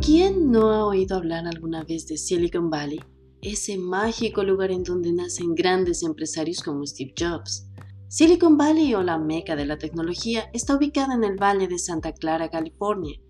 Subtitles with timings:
[0.00, 3.00] ¿Quién no ha oído hablar alguna vez de Silicon Valley?
[3.42, 7.66] Ese mágico lugar en donde nacen grandes empresarios como Steve Jobs.
[8.08, 12.12] Silicon Valley o la meca de la tecnología está ubicada en el Valle de Santa
[12.12, 13.20] Clara, California.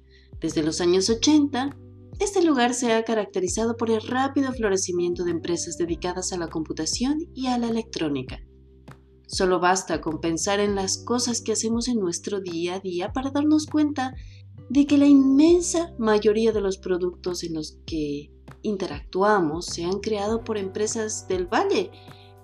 [0.40, 1.74] Desde los años 80,
[2.20, 7.18] este lugar se ha caracterizado por el rápido florecimiento de empresas dedicadas a la computación
[7.34, 8.40] y a la electrónica.
[9.26, 13.30] Solo basta con pensar en las cosas que hacemos en nuestro día a día para
[13.30, 14.14] darnos cuenta
[14.68, 18.30] de que la inmensa mayoría de los productos en los que
[18.62, 21.90] interactuamos se han creado por empresas del valle,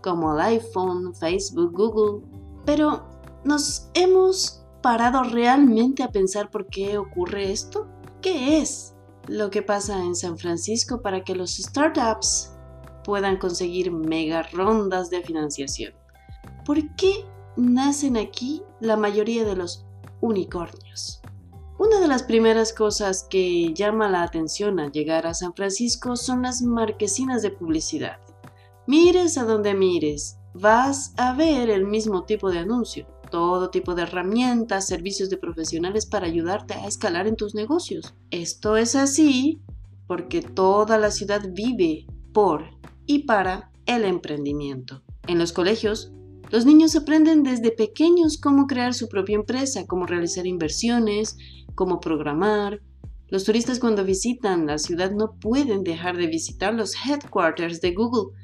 [0.03, 2.27] como el iPhone, Facebook, Google.
[2.65, 3.05] Pero,
[3.45, 7.89] ¿nos hemos parado realmente a pensar por qué ocurre esto?
[8.21, 8.95] ¿Qué es
[9.29, 12.53] lo que pasa en San Francisco para que los startups
[13.05, 15.95] puedan conseguir mega rondas de financiación?
[16.65, 17.25] ¿Por qué
[17.57, 19.87] nacen aquí la mayoría de los
[20.21, 21.24] unicornios?
[21.77, 26.43] Una de las primeras cosas que llama la atención al llegar a San Francisco son
[26.43, 28.19] las marquesinas de publicidad.
[28.87, 34.03] Mires a donde mires, vas a ver el mismo tipo de anuncio, todo tipo de
[34.03, 38.15] herramientas, servicios de profesionales para ayudarte a escalar en tus negocios.
[38.31, 39.61] Esto es así
[40.07, 42.67] porque toda la ciudad vive por
[43.05, 45.03] y para el emprendimiento.
[45.27, 46.13] En los colegios
[46.51, 51.37] los niños aprenden desde pequeños cómo crear su propia empresa, cómo realizar inversiones,
[51.75, 52.81] cómo programar.
[53.29, 58.37] Los turistas cuando visitan la ciudad no pueden dejar de visitar los headquarters de Google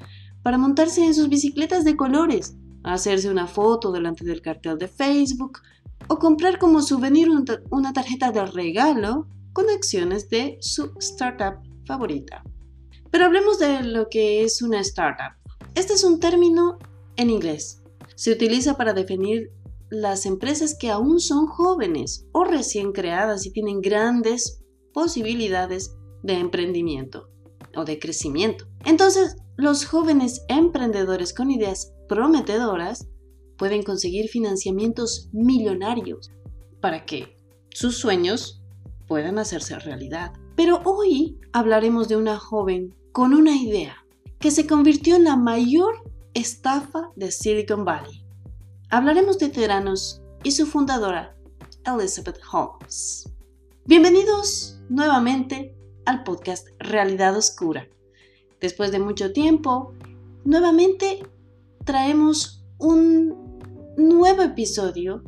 [0.43, 5.59] para montarse en sus bicicletas de colores, hacerse una foto delante del cartel de Facebook
[6.07, 7.29] o comprar como souvenir
[7.69, 12.43] una tarjeta de regalo con acciones de su startup favorita.
[13.11, 15.37] Pero hablemos de lo que es una startup.
[15.75, 16.79] Este es un término
[17.17, 17.80] en inglés
[18.21, 19.51] se utiliza para definir
[19.89, 24.61] las empresas que aún son jóvenes o recién creadas y tienen grandes
[24.93, 27.31] posibilidades de emprendimiento
[27.75, 28.67] o de crecimiento.
[28.85, 33.07] Entonces, los jóvenes emprendedores con ideas prometedoras
[33.57, 36.29] pueden conseguir financiamientos millonarios
[36.79, 37.35] para que
[37.71, 38.61] sus sueños
[39.07, 40.31] puedan hacerse realidad.
[40.55, 44.05] Pero hoy hablaremos de una joven con una idea
[44.37, 48.23] que se convirtió en la mayor estafa de Silicon Valley.
[48.89, 51.35] Hablaremos de Teranos y su fundadora,
[51.85, 53.29] Elizabeth Holmes.
[53.85, 55.75] Bienvenidos nuevamente
[56.05, 57.87] al podcast Realidad Oscura.
[58.61, 59.93] Después de mucho tiempo,
[60.45, 61.21] nuevamente
[61.83, 63.59] traemos un
[63.97, 65.23] nuevo episodio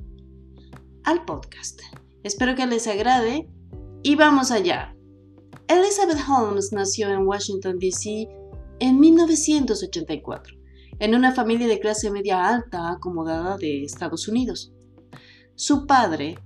[1.03, 1.81] al podcast.
[2.24, 3.50] Espero que les agrade
[4.03, 4.96] y vamos allá.
[5.68, 8.30] Elizabeth Holmes nació en Washington, D.C.
[8.80, 10.62] en 1984
[11.00, 14.74] en una familia de clase media alta acomodada de Estados Unidos.
[15.56, 16.40] Su padre,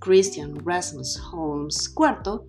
[0.00, 2.42] Christian Rasmus Holmes IV,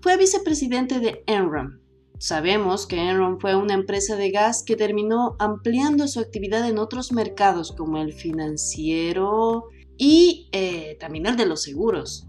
[0.00, 1.80] fue vicepresidente de Enron.
[2.18, 7.12] Sabemos que Enron fue una empresa de gas que terminó ampliando su actividad en otros
[7.12, 9.64] mercados como el financiero
[9.96, 12.26] y eh, también el de los seguros.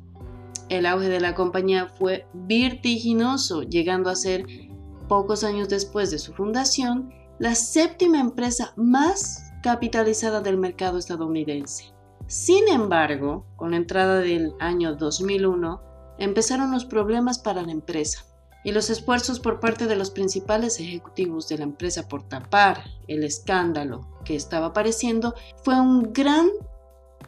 [0.69, 4.45] El auge de la compañía fue vertiginoso, llegando a ser,
[5.09, 11.91] pocos años después de su fundación, la séptima empresa más capitalizada del mercado estadounidense.
[12.27, 15.81] Sin embargo, con la entrada del año 2001,
[16.19, 18.27] empezaron los problemas para la empresa
[18.63, 23.23] y los esfuerzos por parte de los principales ejecutivos de la empresa por tapar el
[23.23, 26.47] escándalo que estaba apareciendo fue un gran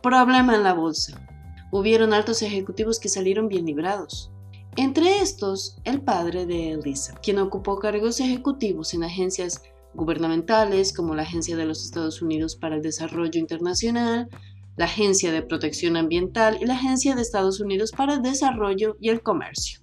[0.04, 1.28] problema en la bolsa.
[1.72, 4.30] Hubieron altos ejecutivos que salieron bien librados.
[4.76, 11.24] Entre estos, el padre de Elisa, quien ocupó cargos ejecutivos en agencias gubernamentales como la
[11.24, 14.30] Agencia de los Estados Unidos para el Desarrollo Internacional,
[14.76, 19.10] la Agencia de Protección Ambiental y la Agencia de Estados Unidos para el Desarrollo y
[19.10, 19.80] el Comercio.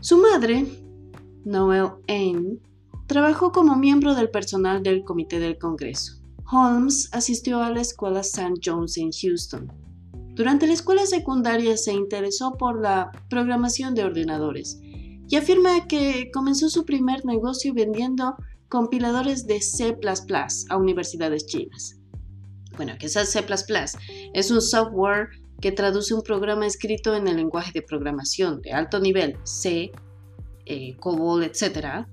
[0.00, 0.66] Su madre,
[1.44, 2.60] Noel Ain,
[3.06, 6.20] trabajó como miembro del personal del Comité del Congreso.
[6.50, 8.54] Holmes asistió a la escuela St.
[8.62, 9.72] John's en Houston.
[10.34, 14.80] Durante la escuela secundaria se interesó por la programación de ordenadores
[15.28, 18.36] y afirma que comenzó su primer negocio vendiendo
[18.74, 19.96] compiladores de C⁇
[20.68, 21.94] a universidades chinas.
[22.76, 23.46] Bueno, ¿qué es C⁇
[24.34, 25.28] Es un software
[25.60, 29.92] que traduce un programa escrito en el lenguaje de programación de alto nivel, C,
[30.66, 32.04] eh, COBOL, etc.,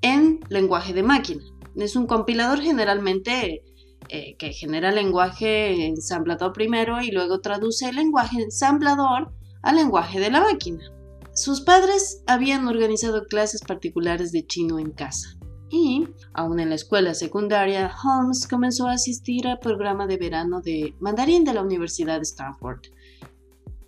[0.00, 1.44] en lenguaje de máquina.
[1.76, 3.62] Es un compilador generalmente
[4.08, 9.32] eh, que genera lenguaje ensamblador primero y luego traduce el lenguaje ensamblador
[9.62, 10.90] al lenguaje de la máquina.
[11.36, 15.38] Sus padres habían organizado clases particulares de chino en casa
[15.72, 20.94] y, aún en la escuela secundaria, Holmes comenzó a asistir al programa de verano de
[21.00, 22.80] mandarín de la Universidad de Stanford.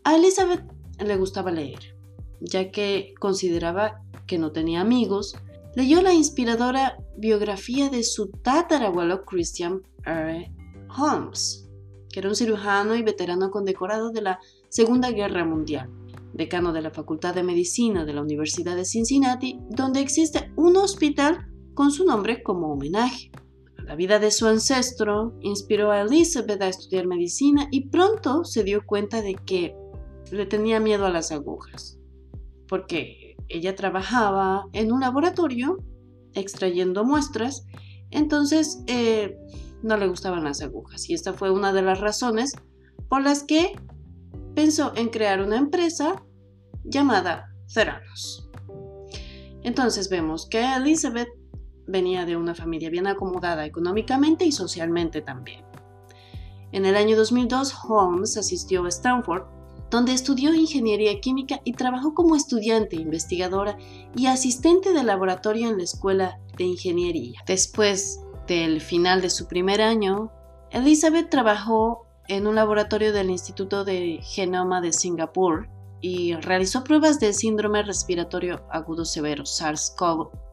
[0.02, 0.64] A Elizabeth
[0.98, 1.94] le gustaba leer.
[2.40, 5.36] ya que consideraba que no tenía amigos,
[5.75, 10.50] leyó la inspiradora biografía de su tatarabuelo Christian R.
[10.98, 11.69] Holmes,
[12.10, 15.90] que era un cirujano y veterano condecorado de la Segunda Guerra Mundial,
[16.34, 21.54] decano de la Facultad de Medicina de la Universidad de Cincinnati, donde existe un hospital
[21.75, 23.31] con su nombre como homenaje.
[23.85, 28.87] La vida de su ancestro inspiró a Elizabeth a estudiar medicina y pronto se dio
[28.87, 29.76] cuenta de que
[30.31, 31.99] le tenía miedo a las agujas,
[32.67, 35.79] porque ella trabajaba en un laboratorio
[36.32, 37.67] extrayendo muestras,
[38.11, 39.37] entonces eh,
[39.82, 42.55] no le gustaban las agujas y esta fue una de las razones
[43.09, 43.75] por las que
[44.55, 46.25] pensó en crear una empresa
[46.85, 48.49] llamada Theranos.
[49.62, 51.29] Entonces vemos que Elizabeth
[51.86, 55.64] venía de una familia bien acomodada económicamente y socialmente también.
[56.72, 59.44] En el año 2002, Holmes asistió a Stanford,
[59.90, 63.76] donde estudió ingeniería química y trabajó como estudiante, investigadora
[64.16, 67.40] y asistente de laboratorio en la escuela de ingeniería.
[67.46, 70.32] Después del final de su primer año,
[70.70, 75.69] Elizabeth trabajó en un laboratorio del Instituto de Genoma de Singapur
[76.00, 80.44] y realizó pruebas del síndrome respiratorio agudo severo SARS-CoV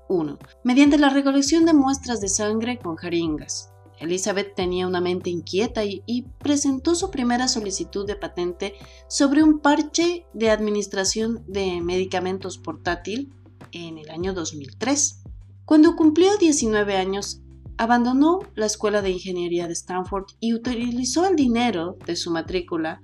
[0.64, 3.72] mediante la recolección de muestras de sangre con jeringas.
[4.00, 8.74] Elizabeth tenía una mente inquieta y, y, presentó su primera solicitud de patente
[9.08, 13.32] sobre un parche de administración de medicamentos portátil
[13.72, 15.22] en el año 2003.
[15.66, 17.42] Cuando cumplió 19 años,
[17.78, 23.02] abandonó la Escuela de Ingeniería de Stanford y utilizó el dinero de su matrícula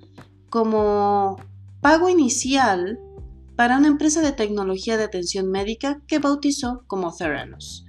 [0.50, 1.36] como
[1.80, 2.98] pago inicial
[3.58, 7.84] para una empresa de tecnología de atención médica que bautizó como Theranos.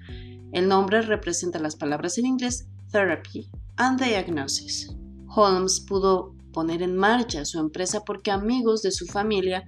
[0.51, 4.95] El nombre representa las palabras en inglés Therapy and Diagnosis.
[5.27, 9.63] Holmes pudo poner en marcha su empresa porque amigos de su familia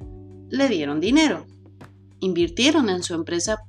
[0.50, 1.45] le dieron dinero.
[2.19, 3.59] Invirtieron en su empresa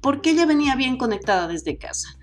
[0.00, 2.16] porque ella venía bien conectada desde casa,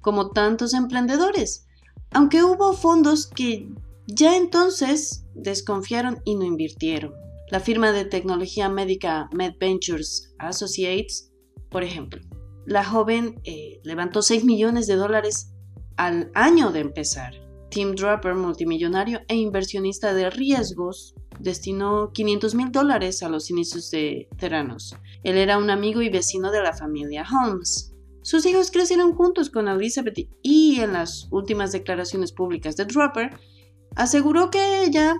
[0.00, 1.66] como tantos emprendedores,
[2.12, 3.68] aunque hubo fondos que
[4.06, 7.12] ya entonces desconfiaron y no invirtieron.
[7.52, 11.30] La firma de tecnología médica MedVentures Associates,
[11.68, 12.22] por ejemplo.
[12.64, 15.52] La joven eh, levantó 6 millones de dólares
[15.98, 17.34] al año de empezar.
[17.68, 24.30] Tim Draper, multimillonario e inversionista de riesgos, destinó 500 mil dólares a los inicios de
[24.38, 24.96] Theranos.
[25.22, 27.92] Él era un amigo y vecino de la familia Holmes.
[28.22, 33.38] Sus hijos crecieron juntos con Elizabeth y en las últimas declaraciones públicas de Draper
[33.94, 35.16] aseguró que ella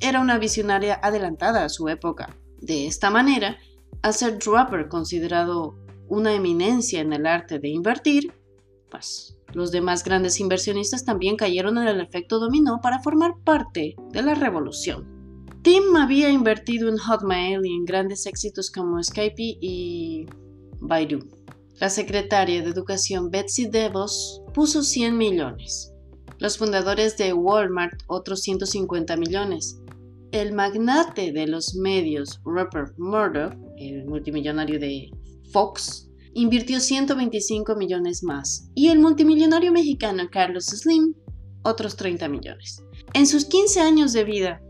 [0.00, 2.36] era una visionaria adelantada a su época.
[2.60, 3.58] De esta manera,
[4.02, 5.76] al ser Draper considerado
[6.08, 8.32] una eminencia en el arte de invertir,
[8.90, 14.22] pues los demás grandes inversionistas también cayeron en el efecto dominó para formar parte de
[14.22, 15.06] la revolución.
[15.62, 20.26] Tim había invertido en Hotmail y en grandes éxitos como Skype y
[20.80, 21.20] Baidu.
[21.80, 25.92] La secretaria de Educación Betsy DeVos puso 100 millones.
[26.38, 29.80] Los fundadores de Walmart otros 150 millones
[30.32, 35.10] el magnate de los medios Rupert Murdoch, el multimillonario de
[35.52, 41.14] Fox, invirtió 125 millones más y el multimillonario mexicano Carlos Slim
[41.62, 42.84] otros 30 millones.
[43.14, 44.60] En sus 15 años de vida,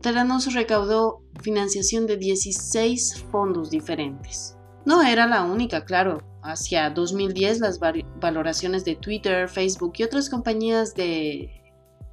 [0.00, 4.56] Theranos recaudó financiación de 16 fondos diferentes.
[4.84, 6.22] No era la única, claro.
[6.42, 7.80] Hacia 2010 las
[8.20, 11.50] valoraciones de Twitter, Facebook y otras compañías de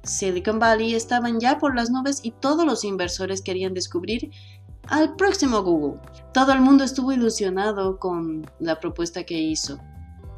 [0.04, 4.30] Silicon Valley estaban ya por las nubes y todos los inversores querían descubrir
[4.88, 6.00] al próximo Google.
[6.32, 9.78] Todo el mundo estuvo ilusionado con la propuesta que hizo.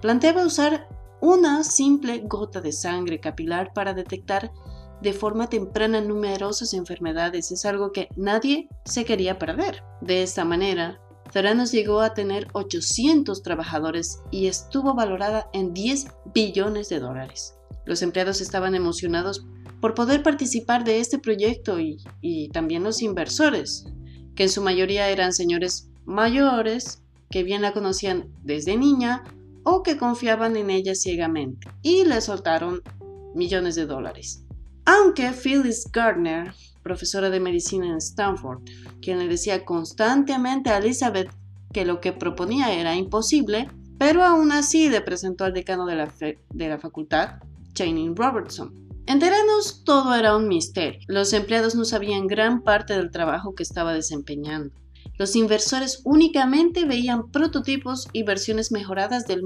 [0.01, 0.89] Planteaba usar
[1.21, 4.53] una simple gota de sangre capilar para detectar
[5.01, 7.51] de forma temprana numerosas enfermedades.
[7.51, 9.83] Es algo que nadie se quería perder.
[10.01, 11.01] De esta manera,
[11.33, 17.56] Theranos llegó a tener 800 trabajadores y estuvo valorada en 10 billones de dólares.
[17.85, 19.47] Los empleados estaban emocionados
[19.81, 23.87] por poder participar de este proyecto y, también los inversores,
[24.35, 29.25] que en su mayoría eran señores mayores que bien la conocían desde niña
[29.65, 32.83] o que confiaban en ella ciegamente y le soltaron
[33.35, 34.45] millones de dólares.
[34.85, 38.63] Aunque Phyllis Gardner, profesora de medicina en Stanford,
[39.03, 41.29] quien le decía constantemente a Elizabeth
[41.73, 43.69] que lo que proponía era imposible,
[43.99, 47.41] pero aún así le presentó al decano de la, de la facultad,
[47.77, 49.21] Channing Robertson, en
[49.85, 50.99] todo era un misterio.
[51.07, 54.75] Los empleados no sabían gran parte del trabajo que estaba desempeñando.
[55.19, 59.43] Los inversores únicamente veían prototipos y versiones mejoradas del,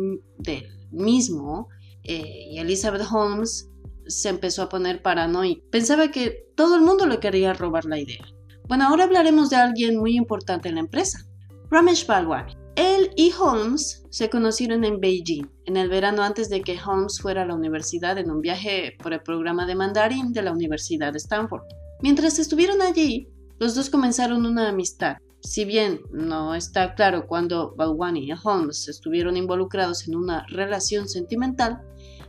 [0.90, 1.68] mismo
[2.04, 3.68] eh, y Elizabeth Holmes
[4.06, 5.62] se empezó a poner paranoica.
[5.70, 8.24] Pensaba que todo el mundo le quería robar la idea.
[8.66, 11.26] Bueno, ahora hablaremos de alguien muy importante en la empresa,
[11.70, 12.59] Ramesh Balwani.
[12.80, 17.42] Él y Holmes se conocieron en Beijing, en el verano antes de que Holmes fuera
[17.42, 21.18] a la universidad en un viaje por el programa de mandarín de la Universidad de
[21.18, 21.60] Stanford.
[22.00, 25.18] Mientras estuvieron allí, los dos comenzaron una amistad.
[25.40, 31.82] Si bien no está claro cuándo Balwani y Holmes estuvieron involucrados en una relación sentimental,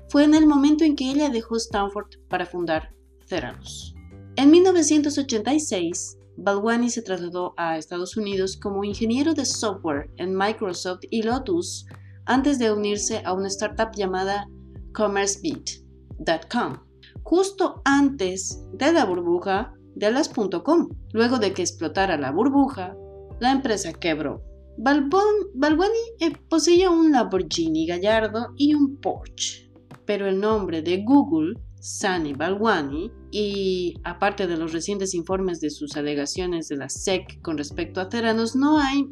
[0.10, 2.94] fue en el momento en que ella dejó Stanford para fundar
[3.26, 3.96] Theranos.
[4.36, 11.22] En 1986, Balwani se trasladó a Estados Unidos como ingeniero de software en Microsoft y
[11.22, 11.86] Lotus
[12.26, 14.48] antes de unirse a una startup llamada
[14.94, 16.78] CommerceBeat.com,
[17.22, 20.90] justo antes de la burbuja de las.com.
[21.14, 22.96] Luego de que explotara la burbuja,
[23.40, 24.42] la empresa quebró.
[24.78, 29.72] Balwani eh, poseía un Lamborghini Gallardo y un Porsche,
[30.06, 35.98] pero el nombre de Google Sani Balwani y aparte de los recientes informes de sus
[35.98, 39.10] alegaciones de la SEC con respecto a Teranos, no hay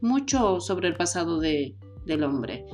[0.00, 2.66] mucho sobre el pasado de, del hombre.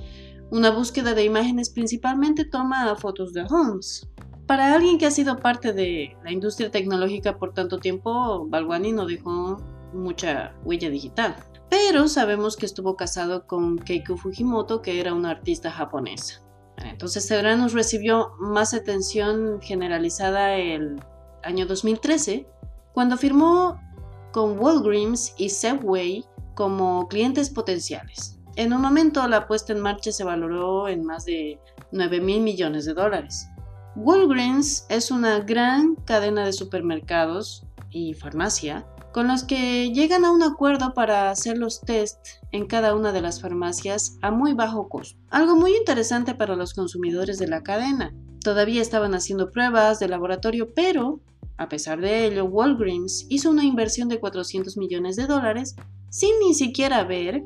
[0.50, 4.08] Una búsqueda de imágenes principalmente toma fotos de Holmes.
[4.46, 9.04] Para alguien que ha sido parte de la industria tecnológica por tanto tiempo, Balwani no
[9.04, 9.58] dejó
[9.92, 11.36] mucha huella digital.
[11.68, 16.47] Pero sabemos que estuvo casado con Keiko Fujimoto, que era una artista japonesa.
[16.84, 21.00] Entonces Cedranos recibió más atención generalizada el
[21.42, 22.46] año 2013
[22.92, 23.80] cuando firmó
[24.32, 28.38] con Walgreens y Subway como clientes potenciales.
[28.56, 31.60] En un momento la puesta en marcha se valoró en más de
[31.92, 33.48] 9 mil millones de dólares.
[33.96, 40.42] Walgreens es una gran cadena de supermercados y farmacia con los que llegan a un
[40.42, 42.18] acuerdo para hacer los test
[42.52, 45.18] en cada una de las farmacias a muy bajo costo.
[45.30, 48.14] Algo muy interesante para los consumidores de la cadena.
[48.42, 51.20] Todavía estaban haciendo pruebas de laboratorio, pero,
[51.56, 55.74] a pesar de ello, Walgreens hizo una inversión de 400 millones de dólares
[56.10, 57.44] sin ni siquiera ver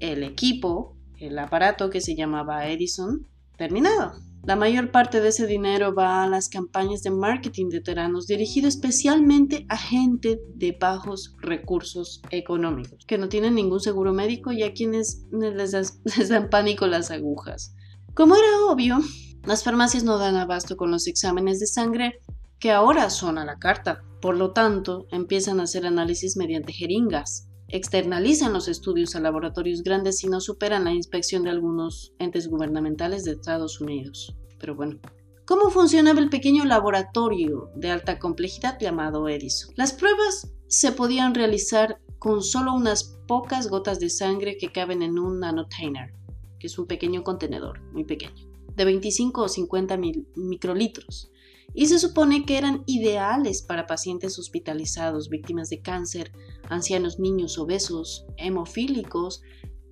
[0.00, 4.12] el equipo, el aparato que se llamaba Edison, terminado.
[4.46, 8.68] La mayor parte de ese dinero va a las campañas de marketing de Teranos dirigido
[8.68, 14.74] especialmente a gente de bajos recursos económicos, que no tienen ningún seguro médico y a
[14.74, 15.72] quienes les,
[16.18, 17.74] les dan pánico las agujas.
[18.12, 18.98] Como era obvio,
[19.44, 22.20] las farmacias no dan abasto con los exámenes de sangre
[22.58, 24.02] que ahora son a la carta.
[24.20, 30.22] Por lo tanto, empiezan a hacer análisis mediante jeringas externalizan los estudios a laboratorios grandes
[30.24, 34.34] y no superan la inspección de algunos entes gubernamentales de Estados Unidos.
[34.58, 34.98] Pero bueno,
[35.44, 39.74] ¿cómo funcionaba el pequeño laboratorio de alta complejidad llamado Edison?
[39.76, 45.18] Las pruebas se podían realizar con solo unas pocas gotas de sangre que caben en
[45.18, 46.14] un nanotainer,
[46.58, 51.30] que es un pequeño contenedor, muy pequeño, de 25 o 50 mil microlitros
[51.74, 56.32] y se supone que eran ideales para pacientes hospitalizados, víctimas de cáncer,
[56.68, 59.42] ancianos niños obesos, hemofílicos,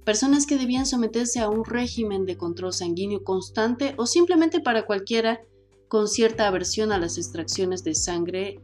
[0.04, 5.40] personas que debían someterse a un régimen de control sanguíneo constante o simplemente para cualquiera
[5.88, 8.60] con cierta aversión a las extracciones de sangre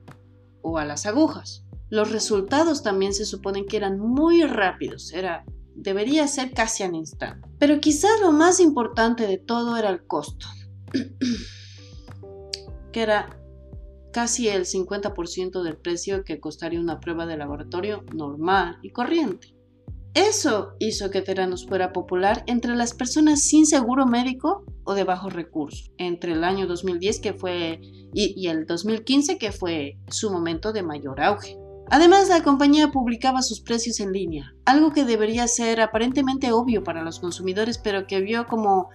[0.62, 1.64] o a las agujas.
[1.90, 5.12] Los resultados también se suponen que eran muy rápidos,
[5.74, 7.48] debería ser casi al instante.
[7.58, 10.46] Pero quizás lo más importante de todo era el costo.
[12.92, 13.38] que era
[14.12, 19.54] casi el 50% del precio que costaría una prueba de laboratorio normal y corriente.
[20.14, 25.32] Eso hizo que Teranos fuera popular entre las personas sin seguro médico o de bajos
[25.32, 27.80] recursos, entre el año 2010 que fue
[28.12, 31.56] y, y el 2015 que fue su momento de mayor auge.
[31.90, 37.02] Además, la compañía publicaba sus precios en línea, algo que debería ser aparentemente obvio para
[37.02, 38.90] los consumidores, pero que vio como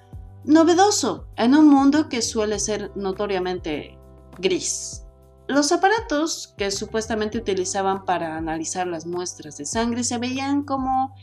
[0.45, 3.97] novedoso en un mundo que suele ser notoriamente
[4.39, 5.03] gris.
[5.47, 11.13] Los aparatos que supuestamente utilizaban para analizar las muestras de sangre se veían como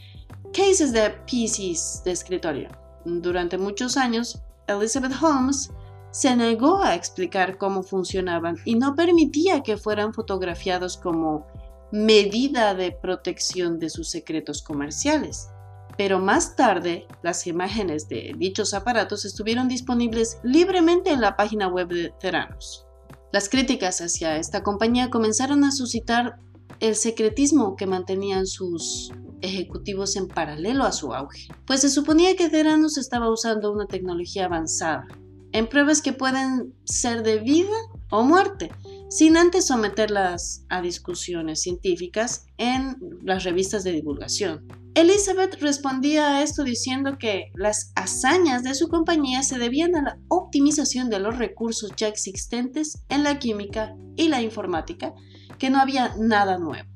[0.52, 2.68] cases de PCs de escritorio.
[3.04, 5.70] Durante muchos años, Elizabeth Holmes
[6.10, 11.46] se negó a explicar cómo funcionaban y no permitía que fueran fotografiados como
[11.92, 15.48] medida de protección de sus secretos comerciales
[15.96, 21.88] pero más tarde las imágenes de dichos aparatos estuvieron disponibles libremente en la página web
[21.88, 22.86] de Theranos.
[23.32, 26.38] Las críticas hacia esta compañía comenzaron a suscitar
[26.80, 32.48] el secretismo que mantenían sus ejecutivos en paralelo a su auge, pues se suponía que
[32.48, 35.06] Theranos estaba usando una tecnología avanzada,
[35.52, 37.76] en pruebas que pueden ser de vida
[38.10, 38.70] o muerte,
[39.08, 44.66] sin antes someterlas a discusiones científicas en las revistas de divulgación.
[44.94, 50.18] Elizabeth respondía a esto diciendo que las hazañas de su compañía se debían a la
[50.28, 55.14] optimización de los recursos ya existentes en la química y la informática,
[55.58, 56.88] que no había nada nuevo.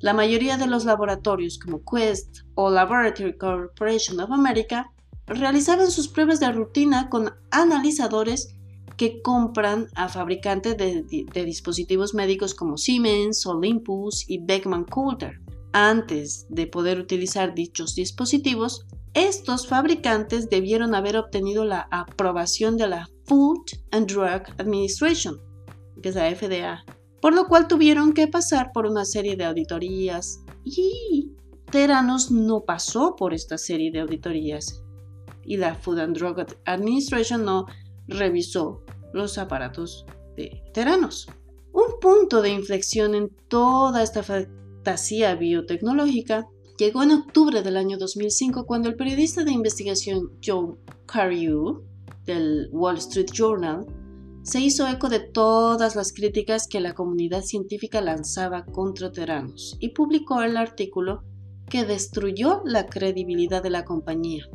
[0.00, 4.92] La mayoría de los laboratorios como Quest o Laboratory Corporation of America
[5.26, 8.54] realizaban sus pruebas de rutina con analizadores
[8.96, 15.40] que compran a fabricantes de, dispositivos médicos como Siemens, Olympus y Beckman Coulter.
[15.72, 23.08] Antes de poder utilizar dichos dispositivos, estos fabricantes debieron haber obtenido la aprobación de la
[23.24, 25.40] Food and Drug Administration,
[26.02, 26.84] que es la FDA,
[27.20, 31.32] por lo cual tuvieron que pasar por una serie de auditorías y
[31.70, 34.82] Teranos no pasó por esta serie de auditorías
[35.44, 37.66] y la Food and Drug Administration no
[38.06, 38.82] revisó
[39.12, 40.06] los aparatos
[40.36, 41.28] de Teranos.
[41.72, 44.22] Un punto de inflexión en toda esta
[45.38, 50.76] biotecnológica llegó en octubre del año 2005 cuando el periodista de investigación Joe
[51.06, 51.82] Carreyrou
[52.24, 53.84] del Wall Street Journal
[54.42, 59.90] se hizo eco de todas las críticas que la comunidad científica lanzaba contra Teranos y
[59.90, 61.22] publicó el artículo
[61.68, 64.48] que destruyó la credibilidad de la compañía,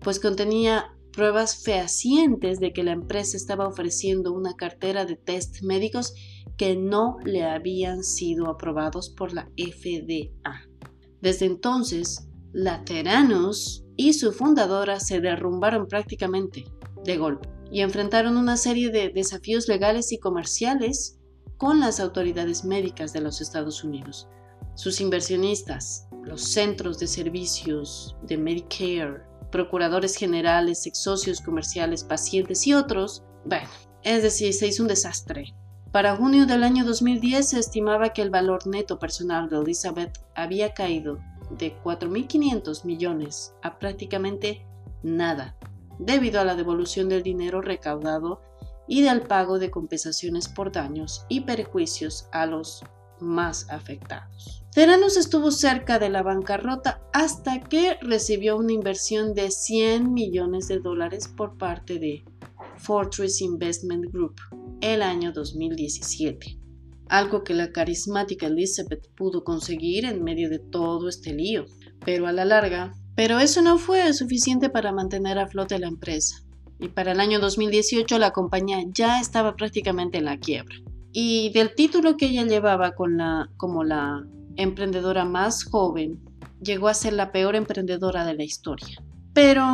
[0.00, 6.14] pues contenía pruebas fehacientes de que la empresa estaba ofreciendo una cartera de test médicos
[6.56, 10.30] que no le habían sido aprobados por la FDA.
[11.20, 16.64] Desde entonces, la Teranos y su fundadora se derrumbaron prácticamente
[17.04, 21.18] de golpe y enfrentaron una serie de desafíos legales y comerciales
[21.56, 24.28] con las autoridades médicas de los Estados Unidos.
[24.74, 32.74] Sus inversionistas, los centros de servicios de Medicare, procuradores generales, ex socios comerciales, pacientes y
[32.74, 33.68] otros, bueno,
[34.02, 35.54] es decir, se hizo un desastre.
[35.92, 40.74] Para junio del año 2010 se estimaba que el valor neto personal de Elizabeth había
[40.74, 44.66] caído de 4.500 millones a prácticamente
[45.02, 45.54] nada
[45.98, 48.40] debido a la devolución del dinero recaudado
[48.88, 52.82] y del pago de compensaciones por daños y perjuicios a los
[53.20, 54.61] más afectados.
[54.74, 60.78] Teranos estuvo cerca de la bancarrota hasta que recibió una inversión de 100 millones de
[60.78, 62.24] dólares por parte de
[62.78, 64.36] Fortress Investment Group
[64.80, 66.58] el año 2017,
[67.08, 71.66] algo que la carismática Elizabeth pudo conseguir en medio de todo este lío,
[72.04, 76.42] pero a la larga pero eso no fue suficiente para mantener a flote la empresa.
[76.78, 80.76] Y para el año 2018 la compañía ya estaba prácticamente en la quiebra.
[81.12, 84.26] Y del título que ella llevaba con la, como la
[84.56, 86.20] emprendedora más joven,
[86.60, 89.02] llegó a ser la peor emprendedora de la historia.
[89.32, 89.64] Pero,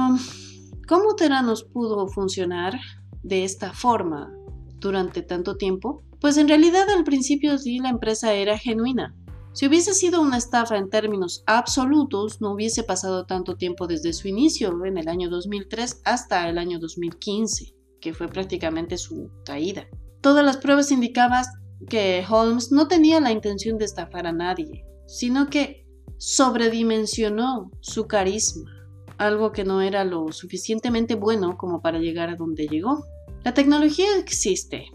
[0.86, 2.78] ¿cómo Teranos pudo funcionar
[3.22, 4.32] de esta forma
[4.78, 6.02] durante tanto tiempo?
[6.20, 9.14] Pues en realidad al principio sí la empresa era genuina.
[9.52, 14.28] Si hubiese sido una estafa en términos absolutos, no hubiese pasado tanto tiempo desde su
[14.28, 19.88] inicio, en el año 2003, hasta el año 2015, que fue prácticamente su caída.
[20.20, 21.44] Todas las pruebas indicaban
[21.88, 25.86] que Holmes no tenía la intención de estafar a nadie, sino que
[26.18, 28.70] sobredimensionó su carisma,
[29.18, 33.04] algo que no era lo suficientemente bueno como para llegar a donde llegó.
[33.44, 34.86] La tecnología existe.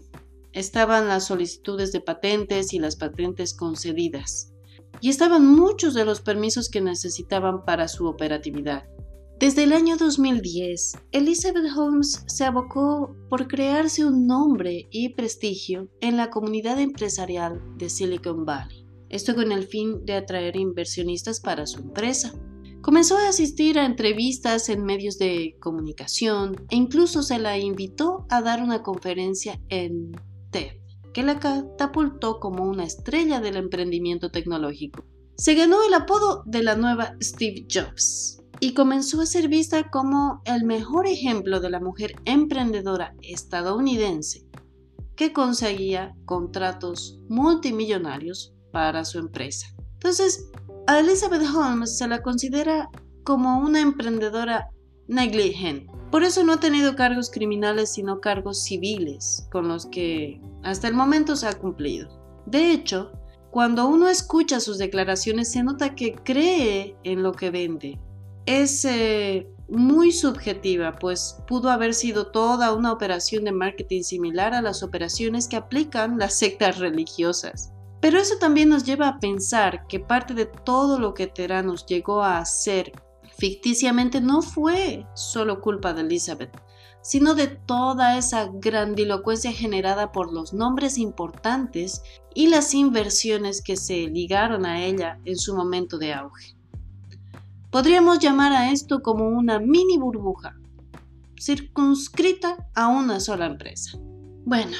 [0.52, 4.54] Estaban las solicitudes de patentes y las patentes concedidas
[5.00, 8.84] y estaban muchos de los permisos que necesitaban para su operatividad.
[9.44, 16.16] Desde el año 2010, Elizabeth Holmes se abocó por crearse un nombre y prestigio en
[16.16, 18.86] la comunidad empresarial de Silicon Valley.
[19.10, 22.32] Esto con el fin de atraer inversionistas para su empresa.
[22.80, 28.40] Comenzó a asistir a entrevistas en medios de comunicación e incluso se la invitó a
[28.40, 30.12] dar una conferencia en
[30.52, 30.78] TED
[31.12, 35.04] que la catapultó como una estrella del emprendimiento tecnológico.
[35.36, 40.40] Se ganó el apodo de la nueva Steve Jobs y comenzó a ser vista como
[40.46, 44.46] el mejor ejemplo de la mujer emprendedora estadounidense
[45.16, 49.66] que conseguía contratos multimillonarios para su empresa.
[49.92, 50.50] Entonces,
[50.86, 52.88] a Elizabeth Holmes se la considera
[53.22, 54.70] como una emprendedora
[55.08, 60.86] negligente por eso no ha tenido cargos criminales, sino cargos civiles, con los que hasta
[60.86, 62.08] el momento se ha cumplido.
[62.46, 63.10] De hecho,
[63.50, 67.98] cuando uno escucha sus declaraciones se nota que cree en lo que vende.
[68.46, 74.62] Es eh, muy subjetiva, pues pudo haber sido toda una operación de marketing similar a
[74.62, 77.72] las operaciones que aplican las sectas religiosas.
[78.00, 82.22] Pero eso también nos lleva a pensar que parte de todo lo que Teranos llegó
[82.22, 82.92] a hacer
[83.38, 86.54] ficticiamente no fue solo culpa de Elizabeth,
[87.02, 92.02] sino de toda esa grandilocuencia generada por los nombres importantes
[92.34, 96.53] y las inversiones que se ligaron a ella en su momento de auge.
[97.74, 100.56] Podríamos llamar a esto como una mini burbuja,
[101.36, 103.98] circunscrita a una sola empresa.
[104.44, 104.76] Bueno,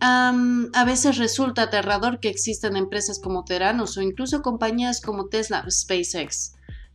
[0.00, 6.54] a veces resulta aterrador que existan empresas como Teranos o incluso compañías como Tesla SpaceX,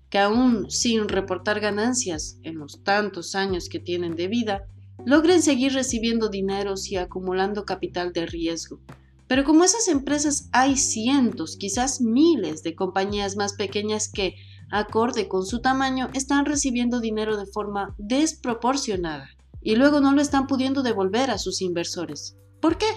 [0.09, 4.63] que aún sin reportar ganancias en los tantos años que tienen de vida,
[5.05, 8.79] logren seguir recibiendo dineros y acumulando capital de riesgo.
[9.27, 14.33] Pero como esas empresas hay cientos, quizás miles de compañías más pequeñas que,
[14.71, 19.29] acorde con su tamaño, están recibiendo dinero de forma desproporcionada
[19.62, 22.38] y luego no lo están pudiendo devolver a sus inversores.
[22.62, 22.88] ¿Por qué?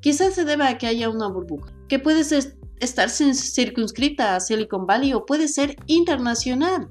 [0.00, 2.20] Quizás se deba a que haya una burbuja, que puede
[2.80, 6.90] estar circunscrita a Silicon Valley o puede ser internacional.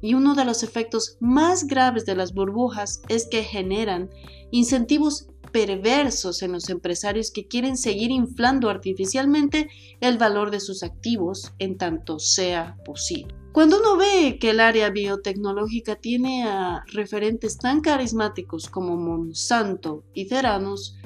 [0.00, 4.10] Y uno de los efectos más graves de las burbujas es que generan
[4.50, 11.52] incentivos perversos en los empresarios que quieren seguir inflando artificialmente el valor de sus activos
[11.58, 13.43] en tanto sea posible.
[13.54, 20.26] Cuando uno ve que el área biotecnológica tiene a referentes tan carismáticos como Monsanto y
[20.26, 20.96] Theranos,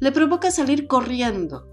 [0.00, 1.68] le provoca salir corriendo.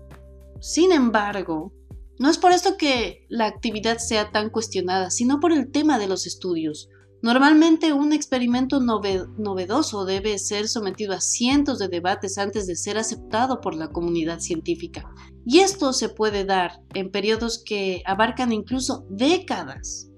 [0.60, 1.74] Sin embargo,
[2.20, 6.08] no es por esto que la actividad sea tan cuestionada, sino por el tema de
[6.08, 6.88] los estudios.
[7.24, 13.60] Normalmente un experimento novedoso debe ser sometido a cientos de debates antes de ser aceptado
[13.60, 15.12] por la comunidad científica.
[15.48, 20.11] Y esto se puede dar en periodos que abarcan incluso décadas.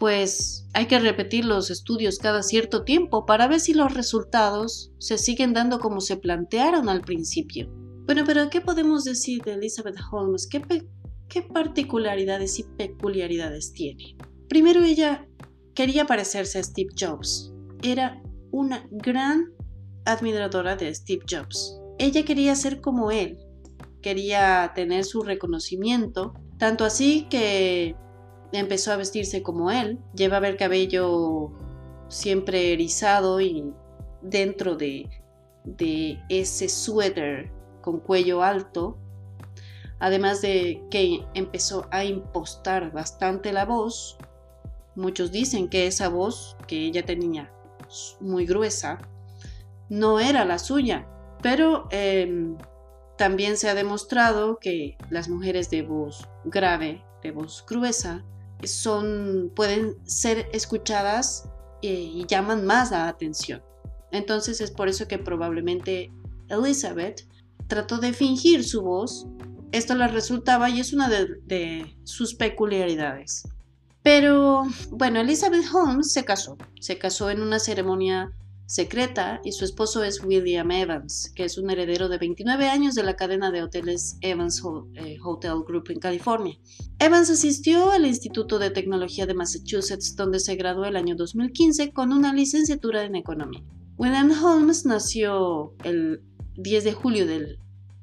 [0.00, 5.18] Pues hay que repetir los estudios cada cierto tiempo para ver si los resultados se
[5.18, 7.68] siguen dando como se plantearon al principio.
[8.06, 10.48] Bueno, pero ¿qué podemos decir de Elizabeth Holmes?
[10.48, 10.62] ¿Qué
[11.28, 14.16] ¿Qué particularidades y peculiaridades tiene?
[14.48, 15.28] Primero, ella
[15.74, 17.52] quería parecerse a Steve Jobs.
[17.82, 19.52] Era una gran
[20.06, 21.78] admiradora de Steve Jobs.
[21.98, 23.38] Ella quería ser como él,
[24.02, 27.94] quería tener su reconocimiento, tanto así que
[28.52, 31.52] empezó a vestirse como él, llevaba el cabello
[32.08, 33.72] siempre erizado y
[34.22, 35.08] dentro de,
[35.64, 38.98] de ese suéter con cuello alto
[40.00, 44.16] además de que empezó a impostar bastante la voz.
[44.96, 47.52] Muchos dicen que esa voz que ella tenía
[48.20, 48.98] muy gruesa
[49.88, 51.06] no era la suya,
[51.42, 52.56] pero em,
[53.16, 58.24] también se ha demostrado que las mujeres de voz grave, de voz gruesa,
[58.64, 61.48] son, pueden ser escuchadas
[61.82, 63.62] eh, y llaman más la atención.
[64.10, 66.12] Entonces es por eso que probablemente
[66.48, 67.26] Elizabeth
[67.68, 69.26] trató de fingir su voz
[69.72, 73.46] esto le resultaba y es una de, sus peculiaridades.
[74.02, 76.56] Pero bueno, Elizabeth Holmes se casó.
[76.80, 78.32] Se casó en una ceremonia
[78.70, 83.02] secreta y su esposo es William Evans, que es un heredero de 29 años de
[83.02, 84.62] la cadena de hoteles Evans
[84.94, 86.56] eh, Hotel Group en California.
[87.00, 92.12] Evans asistió al Instituto de Tecnología de Massachusetts, donde se graduó el año 2015 con
[92.12, 93.64] una licenciatura en economía.
[93.98, 96.22] William Holmes nació el
[96.54, 97.58] 10 de julio del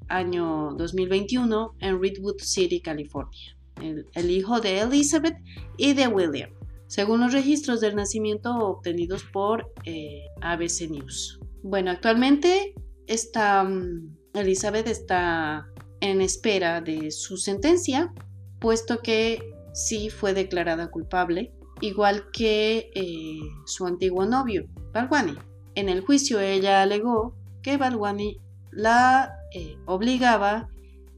[0.10, 5.38] año 2021 en Redwood City, California, el, hijo de Elizabeth
[5.78, 6.50] y de William,
[6.88, 11.40] según los registros del nacimiento obtenidos por eh, ABC News.
[11.62, 12.74] Bueno, actualmente
[13.08, 15.68] esta, mm, Elizabeth está
[16.00, 18.14] en espera de su sentencia,
[18.60, 25.36] puesto que sí fue declarada culpable, igual que eh, su antiguo novio, Balwani.
[25.76, 28.40] En el juicio ella alegó que Balwani
[28.72, 30.70] la eh, obligaba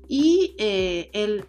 [0.08, 1.46] y él,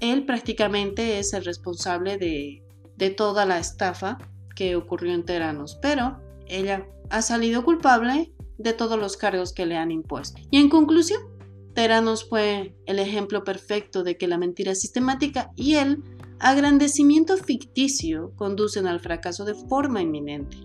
[0.00, 2.62] él, prácticamente es el responsable de,
[3.00, 4.18] de toda la estafa
[4.54, 9.76] que ocurrió en Teranos, pero ella ha salido culpable de todos los cargos que le
[9.76, 10.40] han impuesto.
[10.50, 11.20] Y en conclusión,
[11.74, 16.04] Teranos fue el ejemplo perfecto de que la mentira sistemática y el
[16.38, 20.58] agrandecimiento ficticio conducen al fracaso de forma inminente.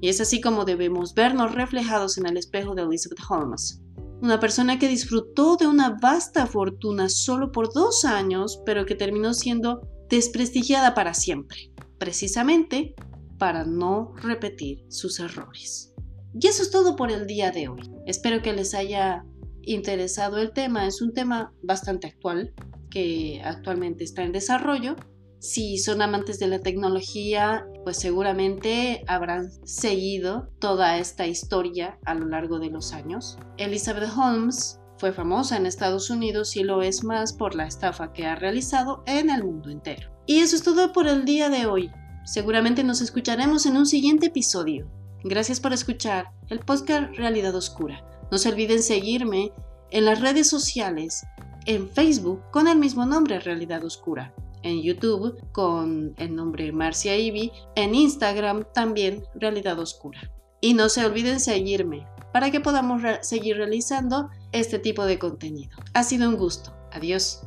[0.00, 3.80] Y es así como debemos vernos reflejados en el espejo de Elizabeth Holmes
[4.20, 9.32] una persona que disfrutó de una vasta fortuna solo por dos años, pero que terminó
[9.32, 12.94] siendo desprestigiada para siempre, precisamente
[13.38, 15.94] para no repetir sus errores.
[16.40, 17.82] Y eso es todo por el día de hoy.
[18.06, 19.24] Espero que les haya
[19.62, 20.86] interesado el tema.
[20.86, 22.54] Es un tema bastante actual
[22.90, 24.96] que actualmente está en desarrollo
[25.40, 32.26] si son amantes de la tecnología, pues seguramente habrán seguido toda esta historia a lo
[32.26, 33.38] largo de los años.
[33.56, 38.26] Elizabeth Holmes fue famosa en Estados Unidos y lo es más por la estafa que
[38.26, 40.10] ha realizado en el mundo entero.
[40.26, 41.90] Y eso es todo por el día de hoy.
[42.24, 44.90] Seguramente nos escucharemos en un siguiente episodio.
[45.24, 48.04] Gracias por escuchar el podcast Realidad Oscura.
[48.30, 49.52] No se olviden seguirme
[49.90, 51.24] en las redes sociales,
[51.64, 57.52] en Facebook con el mismo nombre Realidad Oscura en YouTube con el nombre Marcia Ivy,
[57.76, 60.32] en Instagram también Realidad Oscura.
[60.60, 65.76] Y no se olviden seguirme para que podamos seguir realizando este tipo de contenido.
[65.94, 66.74] Ha sido un gusto.
[66.92, 67.42] Adiós.